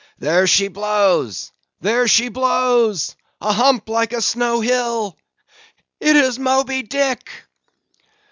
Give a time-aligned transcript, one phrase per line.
[0.17, 3.15] "There she blows!—there she blows!
[3.39, 5.15] A hump like a snow hill!
[5.99, 7.29] It is Moby Dick!"